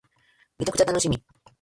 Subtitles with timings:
[0.57, 1.23] めちゃくちゃ楽しみ